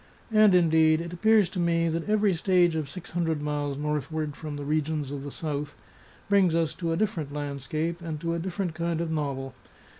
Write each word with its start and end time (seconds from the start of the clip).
And, 0.31 0.55
indeed, 0.55 0.99
it 0.99 1.13
appears 1.13 1.47
to 1.51 1.59
me 1.59 1.87
that 1.87 2.09
every 2.09 2.33
stage 2.33 2.75
of 2.75 2.89
six 2.89 3.11
hundred 3.11 3.39
miles 3.39 3.77
northward 3.77 4.35
from 4.35 4.55
the 4.55 4.65
regions 4.65 5.11
of 5.11 5.23
the 5.23 5.29
South 5.29 5.75
brings 6.27 6.55
us 6.55 6.73
to 6.73 6.91
a 6.91 6.97
different 6.97 7.31
landscape, 7.31 8.01
and 8.01 8.19
to 8.19 8.33
a 8.33 8.39
different 8.39 8.73
kind 8.73 8.99
of 8.99 9.11
novel. 9.11 9.53